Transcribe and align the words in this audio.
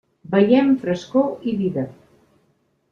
Veiem 0.35 0.71
frescor 0.85 1.47
i 1.53 1.55
vida. 1.61 1.87